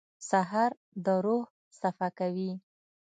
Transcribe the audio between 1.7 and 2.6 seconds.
صفا کوي.